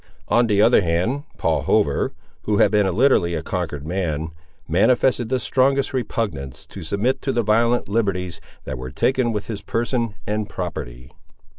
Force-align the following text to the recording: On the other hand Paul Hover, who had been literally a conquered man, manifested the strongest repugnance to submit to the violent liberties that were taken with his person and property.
On 0.29 0.47
the 0.47 0.63
other 0.63 0.81
hand 0.81 1.25
Paul 1.37 1.61
Hover, 1.61 2.11
who 2.45 2.57
had 2.57 2.71
been 2.71 2.91
literally 2.91 3.35
a 3.35 3.43
conquered 3.43 3.85
man, 3.85 4.31
manifested 4.67 5.29
the 5.29 5.39
strongest 5.39 5.93
repugnance 5.93 6.65
to 6.65 6.81
submit 6.81 7.21
to 7.21 7.31
the 7.31 7.43
violent 7.43 7.87
liberties 7.87 8.41
that 8.63 8.79
were 8.79 8.89
taken 8.89 9.31
with 9.31 9.45
his 9.45 9.61
person 9.61 10.15
and 10.25 10.49
property. 10.49 11.11